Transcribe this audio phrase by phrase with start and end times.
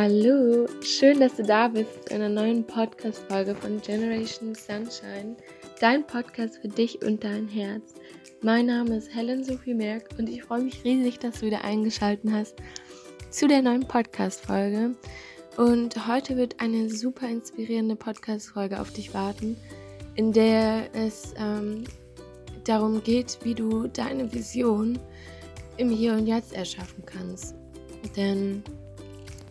[0.00, 5.34] Hallo, schön, dass du da bist in einer neuen Podcast-Folge von Generation Sunshine,
[5.80, 7.94] dein Podcast für dich und dein Herz.
[8.40, 12.30] Mein Name ist Helen Sophie Merck und ich freue mich riesig, dass du wieder eingeschaltet
[12.30, 12.54] hast
[13.30, 14.94] zu der neuen Podcast-Folge.
[15.56, 19.56] Und heute wird eine super inspirierende Podcast-Folge auf dich warten,
[20.14, 21.82] in der es ähm,
[22.62, 24.96] darum geht, wie du deine Vision
[25.76, 27.56] im Hier und Jetzt erschaffen kannst.
[28.16, 28.62] Denn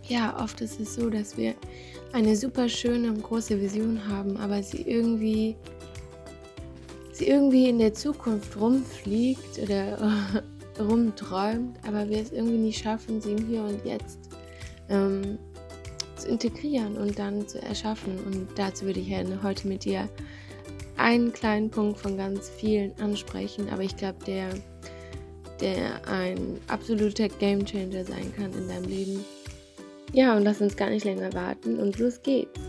[0.07, 1.55] ja, oft ist es so, dass wir
[2.13, 5.55] eine super schöne und große Vision haben, aber sie irgendwie,
[7.11, 10.43] sie irgendwie in der Zukunft rumfliegt oder
[10.79, 14.19] rumträumt, aber wir es irgendwie nicht schaffen, sie im Hier und Jetzt
[14.89, 15.37] ähm,
[16.15, 18.17] zu integrieren und dann zu erschaffen.
[18.25, 19.13] Und dazu würde ich
[19.43, 20.07] heute mit dir
[20.97, 24.49] einen kleinen Punkt von ganz vielen ansprechen, aber ich glaube, der,
[25.61, 29.25] der ein absoluter Gamechanger sein kann in deinem Leben.
[30.13, 32.59] Ja, und lass uns gar nicht länger warten und los geht's.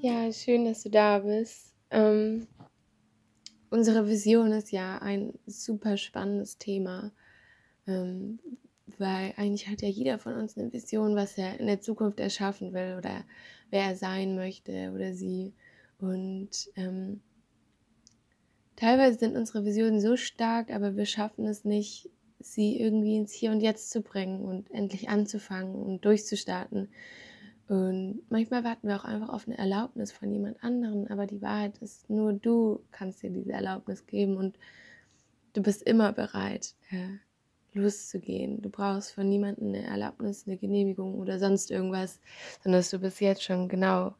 [0.00, 1.74] Ja, schön, dass du da bist.
[1.90, 2.46] Ähm,
[3.70, 7.12] unsere Vision ist ja ein super spannendes Thema.
[7.86, 8.38] Ähm,
[8.98, 12.72] weil eigentlich hat ja jeder von uns eine Vision, was er in der Zukunft erschaffen
[12.72, 13.24] will oder
[13.70, 15.54] wer er sein möchte oder sie.
[15.98, 17.20] Und ähm,
[18.80, 23.50] teilweise sind unsere Visionen so stark, aber wir schaffen es nicht, sie irgendwie ins Hier
[23.50, 26.88] und Jetzt zu bringen und endlich anzufangen und durchzustarten.
[27.68, 31.78] Und manchmal warten wir auch einfach auf eine Erlaubnis von jemand anderem, aber die Wahrheit
[31.78, 34.58] ist, nur du kannst dir diese Erlaubnis geben und
[35.52, 36.74] du bist immer bereit.
[36.90, 36.98] Ja
[37.72, 38.60] loszugehen.
[38.62, 42.20] Du brauchst von niemandem eine Erlaubnis, eine Genehmigung oder sonst irgendwas,
[42.64, 44.14] sondern du bist jetzt schon genau,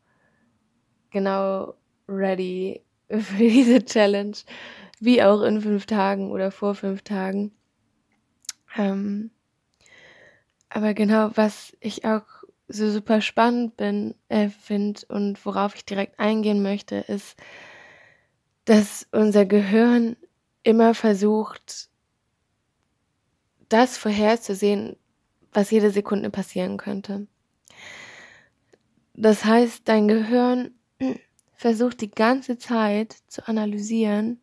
[1.11, 1.74] genau
[2.08, 4.36] ready für diese Challenge,
[5.01, 7.52] wie auch in fünf Tagen oder vor fünf Tagen.
[8.77, 9.30] Ähm,
[10.68, 12.23] aber genau, was ich auch
[12.68, 17.36] so super spannend bin, äh, finde und worauf ich direkt eingehen möchte, ist,
[18.64, 20.17] dass unser Gehirn
[20.63, 21.89] immer versucht,
[23.68, 24.96] das vorherzusehen,
[25.52, 27.27] was jede Sekunde passieren könnte.
[29.14, 30.73] Das heißt, dein Gehirn
[31.60, 34.40] versucht die ganze Zeit zu analysieren,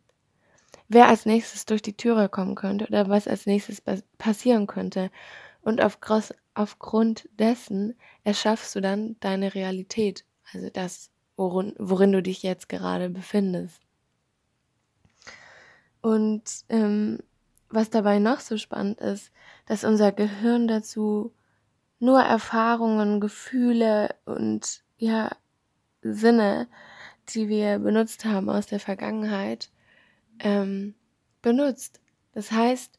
[0.86, 3.82] wer als nächstes durch die Türe kommen könnte oder was als nächstes
[4.18, 5.10] passieren könnte.
[5.60, 5.98] Und auf,
[6.54, 13.10] aufgrund dessen erschaffst du dann deine Realität, also das, worin, worin du dich jetzt gerade
[13.10, 13.80] befindest.
[16.00, 17.18] Und ähm,
[17.68, 19.32] was dabei noch so spannend ist,
[19.66, 21.32] dass unser Gehirn dazu
[21.98, 25.32] nur Erfahrungen, Gefühle und ja,
[26.00, 26.68] Sinne,
[27.34, 29.70] die wir benutzt haben aus der Vergangenheit,
[30.40, 30.94] ähm,
[31.42, 32.00] benutzt.
[32.32, 32.98] Das heißt,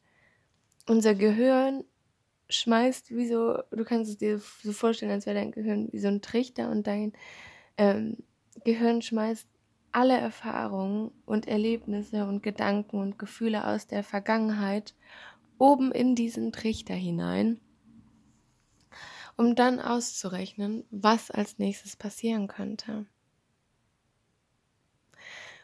[0.88, 1.84] unser Gehirn
[2.50, 6.08] schmeißt wie so, du kannst es dir so vorstellen, als wäre dein Gehirn wie so
[6.08, 7.14] ein Trichter und dein
[7.78, 8.18] ähm,
[8.64, 9.48] Gehirn schmeißt
[9.92, 14.96] alle Erfahrungen und Erlebnisse und Gedanken und Gefühle aus der Vergangenheit
[15.58, 17.60] oben in diesen Trichter hinein,
[19.38, 23.06] um dann auszurechnen, was als nächstes passieren könnte.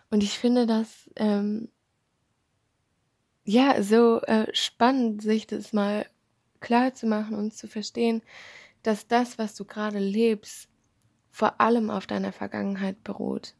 [0.10, 1.70] Und ich finde das ähm,
[3.44, 6.06] ja so äh, spannend, sich das mal
[6.60, 8.22] klar zu machen und zu verstehen,
[8.84, 10.70] dass das, was du gerade lebst,
[11.30, 13.56] vor allem auf deiner Vergangenheit beruht.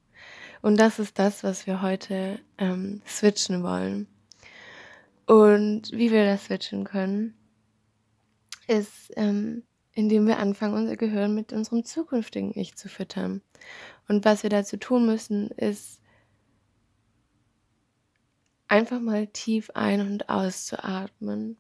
[0.62, 4.08] Und das ist das, was wir heute ähm, switchen wollen.
[5.26, 7.36] Und wie wir das switchen können,
[8.68, 9.64] ist, ähm,
[9.94, 13.42] indem wir anfangen, unser Gehirn mit unserem zukünftigen Ich zu füttern.
[14.08, 16.00] Und was wir dazu tun müssen, ist
[18.68, 21.58] einfach mal tief ein- und auszuatmen.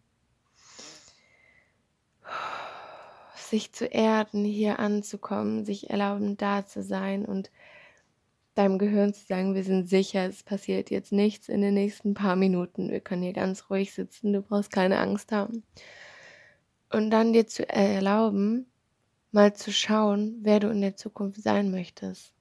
[3.36, 7.52] Sich zu erden, hier anzukommen, sich erlauben, da zu sein und
[8.56, 12.36] deinem Gehirn zu sagen, wir sind sicher, es passiert jetzt nichts in den nächsten paar
[12.36, 12.90] Minuten.
[12.90, 15.64] Wir können hier ganz ruhig sitzen, du brauchst keine Angst haben.
[16.92, 18.68] Und dann dir zu erlauben,
[19.32, 22.34] mal zu schauen, wer du in der Zukunft sein möchtest.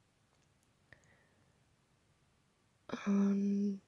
[3.06, 3.83] Und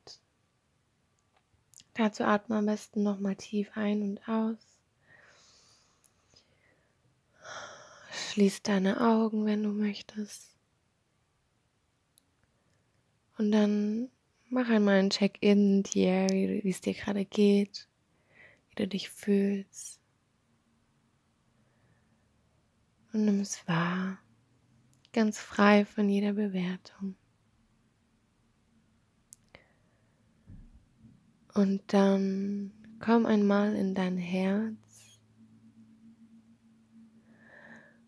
[1.97, 4.59] dazu atme am besten nochmal tief ein und aus.
[8.11, 10.57] Schließ deine Augen, wenn du möchtest.
[13.39, 14.11] Und dann
[14.49, 17.89] mach einmal ein Check-in dir, wie es dir gerade geht,
[18.69, 20.01] wie du dich fühlst.
[23.13, 24.19] Und nimm es wahr,
[25.13, 27.17] ganz frei von jeder Bewertung.
[31.57, 32.71] Und dann
[33.01, 34.77] komm einmal in dein Herz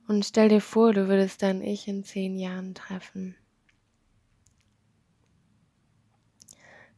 [0.06, 3.36] und stell dir vor, du würdest dein Ich in zehn Jahren treffen.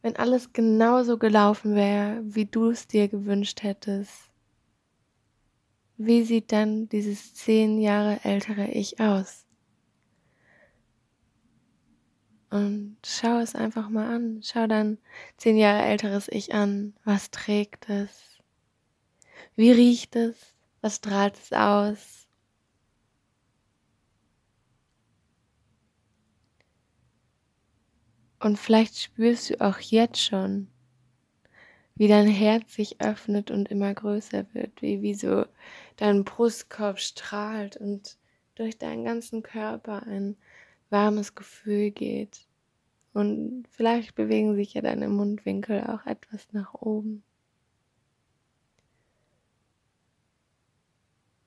[0.01, 4.11] Wenn alles genauso gelaufen wäre, wie du es dir gewünscht hättest,
[5.95, 9.45] wie sieht dann dieses zehn Jahre ältere Ich aus?
[12.51, 14.41] Und schau es einfach mal an.
[14.43, 14.97] Schau dein
[15.37, 16.93] zehn Jahre älteres Ich an.
[17.05, 18.39] Was trägt es?
[19.55, 20.35] Wie riecht es?
[20.81, 22.27] Was strahlt es aus?
[28.39, 30.67] Und vielleicht spürst du auch jetzt schon,
[31.95, 35.45] wie dein Herz sich öffnet und immer größer wird, wie, wie so
[35.95, 38.17] dein Brustkorb strahlt und
[38.55, 40.35] durch deinen ganzen Körper ein
[40.91, 42.47] warmes Gefühl geht.
[43.13, 47.23] Und vielleicht bewegen sich ja deine Mundwinkel auch etwas nach oben.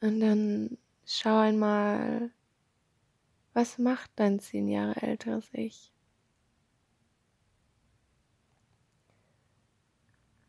[0.00, 0.76] Und dann
[1.06, 2.30] schau einmal,
[3.54, 5.94] was macht dein zehn Jahre älteres Ich?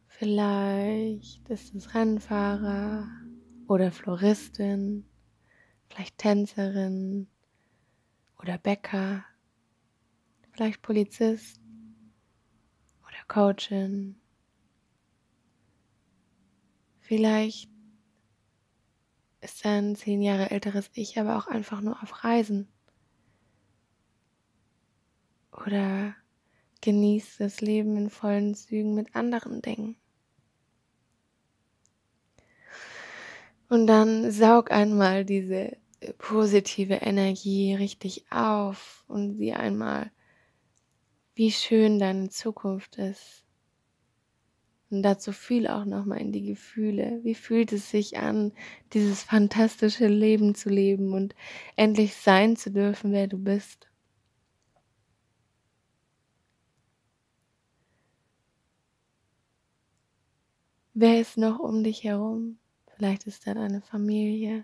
[0.07, 3.09] Vielleicht ist es Rennfahrer
[3.67, 5.05] oder Floristin,
[5.87, 7.27] vielleicht Tänzerin,
[8.39, 9.25] oder Bäcker,
[10.51, 11.59] vielleicht Polizist
[13.03, 14.19] oder Coachin.
[17.01, 17.69] Vielleicht
[19.41, 22.67] ist sein zehn Jahre älteres Ich aber auch einfach nur auf Reisen.
[25.51, 26.15] Oder
[26.81, 29.95] genießt das Leben in vollen Zügen mit anderen Dingen.
[33.69, 35.77] Und dann saug einmal diese
[36.17, 40.11] positive Energie richtig auf und sieh einmal,
[41.35, 43.43] wie schön deine Zukunft ist.
[44.89, 47.19] Und dazu fühl auch nochmal in die Gefühle.
[47.23, 48.53] Wie fühlt es sich an,
[48.93, 51.35] dieses fantastische Leben zu leben und
[51.75, 53.89] endlich sein zu dürfen, wer du bist?
[60.93, 62.57] Wer ist noch um dich herum?
[62.95, 64.63] Vielleicht ist da deine Familie,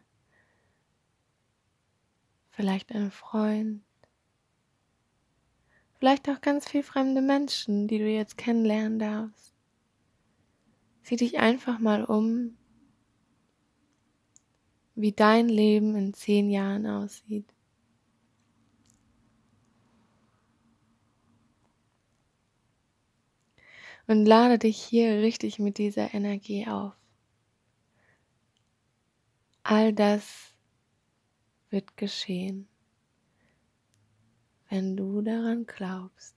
[2.62, 3.82] vielleicht ein Freund,
[5.98, 9.56] vielleicht auch ganz viel fremde Menschen, die du jetzt kennenlernen darfst.
[11.02, 12.56] Sieh dich einfach mal um,
[14.94, 17.52] wie dein Leben in zehn Jahren aussieht.
[24.06, 26.94] Und lade dich hier richtig mit dieser Energie auf.
[29.64, 30.51] All das
[31.72, 32.68] wird geschehen,
[34.70, 36.36] wenn du daran glaubst.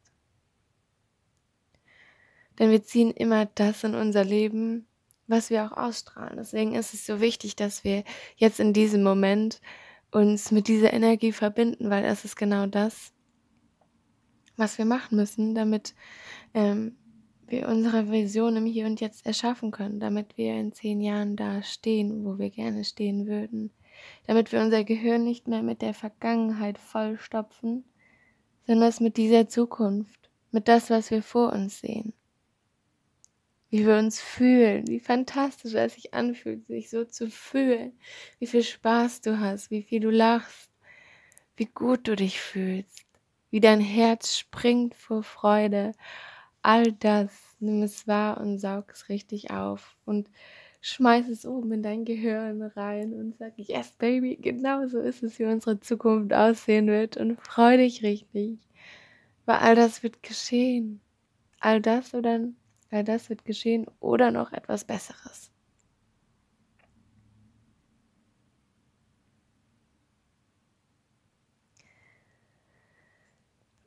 [2.58, 4.86] Denn wir ziehen immer das in unser Leben,
[5.26, 6.36] was wir auch ausstrahlen.
[6.36, 8.04] Deswegen ist es so wichtig, dass wir
[8.36, 9.60] jetzt in diesem Moment
[10.12, 13.12] uns mit dieser Energie verbinden, weil es ist genau das,
[14.56, 15.94] was wir machen müssen, damit
[16.52, 16.96] ähm,
[17.46, 21.62] wir unsere Vision im Hier und Jetzt erschaffen können, damit wir in zehn Jahren da
[21.62, 23.72] stehen, wo wir gerne stehen würden
[24.26, 27.84] damit wir unser Gehirn nicht mehr mit der Vergangenheit vollstopfen,
[28.66, 32.14] sondern es mit dieser Zukunft, mit das, was wir vor uns sehen.
[33.70, 37.98] Wie wir uns fühlen, wie fantastisch es sich anfühlt, sich so zu fühlen,
[38.38, 40.70] wie viel Spaß du hast, wie viel du lachst,
[41.56, 43.04] wie gut du dich fühlst,
[43.50, 45.92] wie dein Herz springt vor Freude.
[46.62, 50.30] All das nimm es wahr und saug es richtig auf und
[50.84, 55.38] schmeiß es oben in dein Gehirn rein und sag, yes, Baby, genau so ist es,
[55.38, 58.58] wie unsere Zukunft aussehen wird und freu dich richtig.
[59.46, 61.00] Weil all das wird geschehen.
[61.58, 62.40] All das oder
[62.90, 65.50] all das wird geschehen oder noch etwas Besseres.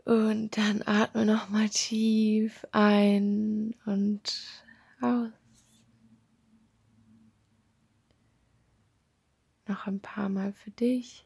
[0.04, 4.24] Und dann atme nochmal tief ein und
[5.00, 5.47] aus.
[9.68, 11.26] Noch ein paar Mal für dich.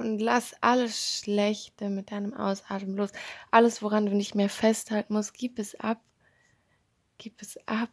[0.00, 3.12] Und lass alles Schlechte mit deinem Ausatmen los.
[3.50, 6.00] Alles, woran du nicht mehr festhalten musst, gib es ab.
[7.18, 7.90] Gib es ab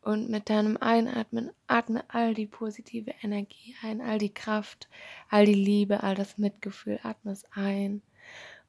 [0.00, 4.88] Und mit deinem Einatmen atme all die positive Energie ein, all die Kraft,
[5.28, 8.02] all die Liebe, all das Mitgefühl, atme es ein.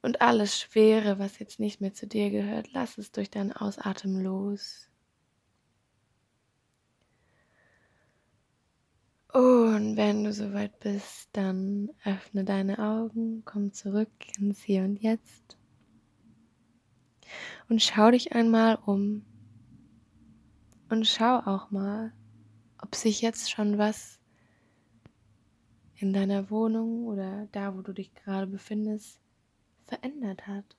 [0.03, 4.21] Und alles Schwere, was jetzt nicht mehr zu dir gehört, lass es durch deinen Ausatmen
[4.23, 4.89] los.
[9.33, 15.57] Und wenn du soweit bist, dann öffne deine Augen, komm zurück ins Hier und Jetzt
[17.67, 19.25] und schau dich einmal um.
[20.89, 22.13] Und schau auch mal,
[22.79, 24.19] ob sich jetzt schon was
[25.95, 29.19] in deiner Wohnung oder da, wo du dich gerade befindest,
[29.85, 30.77] verändert hat.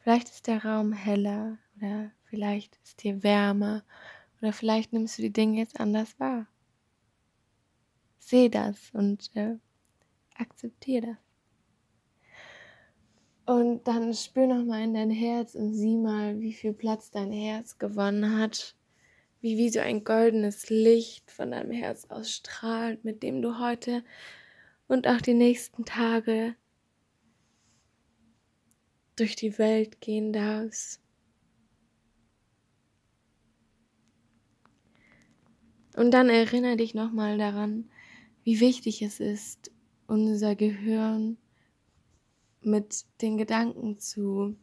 [0.00, 3.84] Vielleicht ist der Raum heller oder vielleicht ist dir wärmer
[4.40, 6.46] oder vielleicht nimmst du die Dinge jetzt anders wahr.
[8.18, 9.56] Seh das und äh,
[10.34, 11.16] akzeptiere das.
[13.46, 17.30] Und dann spür noch mal in dein Herz und sieh mal, wie viel Platz dein
[17.30, 18.74] Herz gewonnen hat.
[19.40, 24.02] Wie wie so ein goldenes Licht von deinem Herz ausstrahlt, mit dem du heute
[24.88, 26.56] und auch die nächsten Tage
[29.14, 31.00] durch die Welt gehen darfst.
[35.96, 37.88] Und dann erinnere dich nochmal daran,
[38.44, 39.72] wie wichtig es ist,
[40.06, 41.38] unser Gehirn
[42.60, 44.56] mit den Gedanken zu,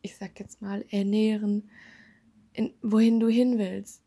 [0.00, 1.68] ich sag jetzt mal, ernähren,
[2.54, 4.02] in, wohin du hin willst.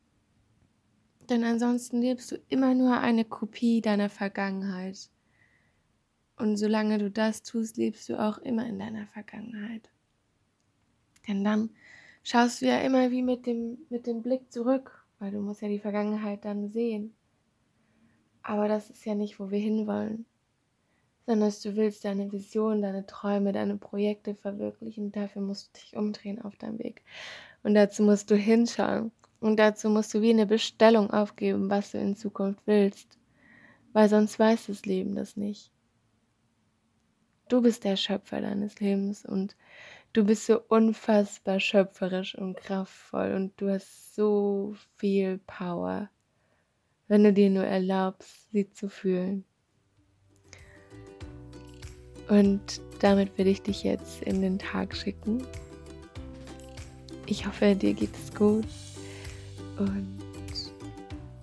[1.29, 5.09] Denn ansonsten lebst du immer nur eine Kopie deiner Vergangenheit.
[6.35, 9.87] Und solange du das tust, lebst du auch immer in deiner Vergangenheit.
[11.27, 11.69] Denn dann
[12.23, 15.67] schaust du ja immer wie mit dem, mit dem Blick zurück, weil du musst ja
[15.67, 17.13] die Vergangenheit dann sehen.
[18.41, 20.25] Aber das ist ja nicht, wo wir hinwollen,
[21.27, 25.11] sondern du willst deine Vision, deine Träume, deine Projekte verwirklichen.
[25.11, 27.03] Dafür musst du dich umdrehen auf deinem Weg.
[27.61, 29.11] Und dazu musst du hinschauen.
[29.39, 33.19] Und dazu musst du wie eine Bestellung aufgeben, was du in Zukunft willst.
[33.93, 35.71] Weil sonst weiß das Leben das nicht.
[37.47, 39.55] Du bist der Schöpfer deines Lebens und
[40.13, 46.09] du bist so unfassbar schöpferisch und kraftvoll und du hast so viel Power
[47.11, 49.43] wenn du dir nur erlaubst, sie zu fühlen.
[52.29, 55.45] Und damit will ich dich jetzt in den Tag schicken.
[57.25, 58.65] Ich hoffe, dir geht es gut.
[59.77, 60.21] Und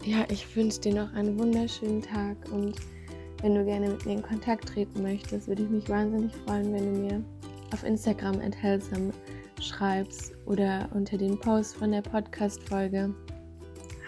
[0.06, 2.38] ja, ich wünsche dir noch einen wunderschönen Tag.
[2.50, 2.76] Und
[3.42, 6.94] wenn du gerne mit mir in Kontakt treten möchtest, würde ich mich wahnsinnig freuen, wenn
[6.94, 7.24] du mir
[7.72, 9.10] auf Instagram enthaltsam
[9.60, 13.14] schreibst oder unter den Post von der Podcast-Folge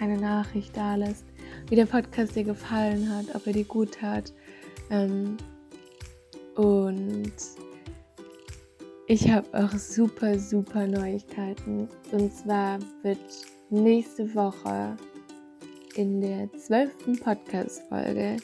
[0.00, 1.25] eine Nachricht da lässt
[1.71, 4.33] wie der Podcast dir gefallen hat, ob er dir gut tat.
[4.90, 5.37] Ähm,
[6.57, 7.33] und
[9.07, 11.88] ich habe auch super, super Neuigkeiten.
[12.11, 13.19] Und zwar wird
[13.71, 14.97] nächste Woche
[15.95, 18.37] in der zwölften Podcast-Folge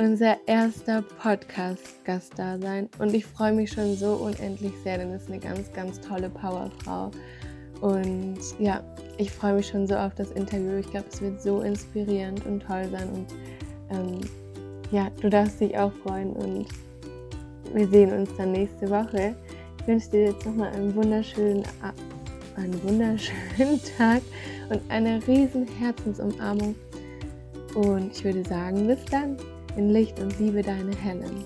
[0.00, 2.88] unser erster Podcast-Gast da sein.
[2.98, 6.30] Und ich freue mich schon so unendlich sehr, denn es ist eine ganz, ganz tolle
[6.30, 7.10] Powerfrau.
[7.82, 8.82] Und ja,
[9.18, 10.78] ich freue mich schon so auf das Interview.
[10.78, 13.10] Ich glaube, es wird so inspirierend und toll sein.
[13.10, 13.26] Und
[13.90, 14.20] ähm,
[14.90, 16.32] ja, du darfst dich auch freuen.
[16.32, 16.66] Und
[17.74, 19.36] wir sehen uns dann nächste Woche.
[19.80, 21.62] Ich wünsche dir jetzt nochmal einen wunderschönen,
[22.56, 24.22] einen wunderschönen Tag
[24.70, 26.74] und eine riesen Herzensumarmung.
[27.74, 29.36] Und ich würde sagen, bis dann.
[29.76, 31.44] In Licht und Liebe, deine Helen.